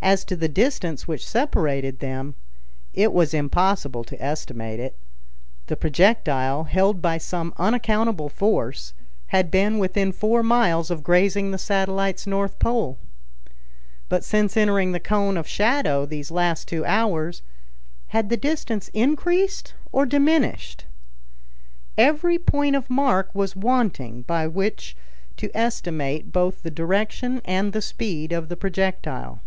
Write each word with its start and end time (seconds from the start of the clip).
As 0.00 0.24
to 0.26 0.36
the 0.36 0.48
distance 0.48 1.06
which 1.06 1.26
separated 1.26 1.98
them, 1.98 2.34
it 2.94 3.12
was 3.12 3.34
impossible 3.34 4.04
to 4.04 4.22
estimate 4.24 4.80
it. 4.80 4.96
The 5.66 5.76
projectile, 5.76 6.64
held 6.64 7.02
by 7.02 7.18
some 7.18 7.52
unaccountable 7.58 8.30
force, 8.30 8.94
had 9.26 9.50
been 9.50 9.78
within 9.78 10.12
four 10.12 10.42
miles 10.42 10.90
of 10.90 11.02
grazing 11.02 11.50
the 11.50 11.58
satellite's 11.58 12.26
north 12.26 12.58
pole. 12.58 12.96
But 14.08 14.24
since 14.24 14.56
entering 14.56 14.92
the 14.92 15.00
cone 15.00 15.36
of 15.36 15.46
shadow 15.48 16.06
these 16.06 16.30
last 16.30 16.68
two 16.68 16.86
hours, 16.86 17.42
had 18.06 18.30
the 18.30 18.38
distance 18.38 18.88
increased 18.94 19.74
or 19.92 20.06
diminished? 20.06 20.86
Every 21.98 22.38
point 22.38 22.76
of 22.76 22.88
mark 22.88 23.28
was 23.34 23.56
wanting 23.56 24.22
by 24.22 24.46
which 24.46 24.96
to 25.36 25.54
estimate 25.54 26.32
both 26.32 26.62
the 26.62 26.70
direction 26.70 27.42
and 27.44 27.74
the 27.74 27.82
speed 27.82 28.32
of 28.32 28.48
the 28.48 28.56
projectile. 28.56 29.40